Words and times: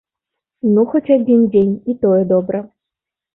Ну, 0.77 0.85
хоць 0.93 1.11
адзін 1.17 1.43
дзень, 1.51 1.75
і 1.93 1.97
тое 2.07 2.23
добра. 2.33 2.65